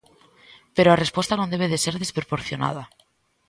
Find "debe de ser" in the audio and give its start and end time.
1.53-1.95